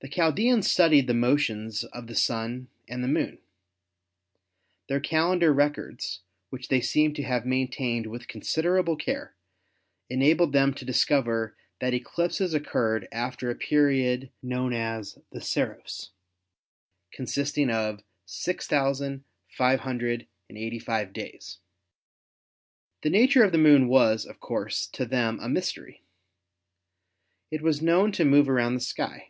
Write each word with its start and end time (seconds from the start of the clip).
The 0.00 0.08
Chaldeans 0.08 0.68
studied 0.68 1.06
the 1.06 1.14
motions 1.14 1.84
of 1.84 2.08
the 2.08 2.16
Sun 2.16 2.66
and 2.88 3.04
the 3.04 3.08
Moon. 3.08 3.38
Their 4.88 4.98
calendar 4.98 5.52
records, 5.52 6.22
which 6.50 6.66
they 6.66 6.80
seem 6.80 7.14
to 7.14 7.22
have 7.22 7.46
maintained 7.46 8.08
with 8.08 8.26
considerable 8.26 8.96
care, 8.96 9.36
enabled 10.10 10.52
them 10.52 10.74
to 10.74 10.84
discover 10.84 11.56
that 11.78 11.94
eclipses 11.94 12.52
occurred 12.52 13.06
after 13.12 13.48
a 13.48 13.54
period 13.54 14.32
known 14.42 14.72
as 14.72 15.20
the 15.30 15.40
Saros, 15.40 16.10
consisting 17.12 17.70
of 17.70 18.02
6,585 18.26 21.12
days. 21.12 21.58
...jNew 23.04 23.04
fielow 23.04 23.04
the 23.04 23.04
Plane 23.04 23.04
a 23.04 23.04
Fig. 23.04 23.04
22— 23.04 23.06
The 23.06 23.06
Moon's 23.06 23.06
Path 23.06 23.06
Around 23.06 23.06
the 23.06 23.08
Sun. 23.08 23.08
The 23.08 23.10
nature 23.10 23.44
of 23.44 23.52
the 23.52 23.58
Moon 23.58 23.86
was, 23.86 24.26
of 24.26 24.40
course, 24.40 24.88
to 24.88 25.06
them 25.06 25.38
a 25.38 25.48
mystery. 25.48 26.02
It 27.52 27.62
was 27.62 27.80
known 27.80 28.10
to 28.10 28.24
move 28.24 28.48
around 28.48 28.74
the 28.74 28.80
sky. 28.80 29.28